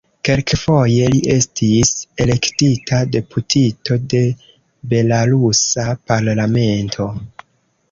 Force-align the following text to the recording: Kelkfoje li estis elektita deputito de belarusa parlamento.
Kelkfoje 0.27 1.09
li 1.15 1.19
estis 1.33 1.91
elektita 2.25 3.03
deputito 3.17 3.99
de 4.15 4.23
belarusa 4.95 5.89
parlamento. 6.13 7.11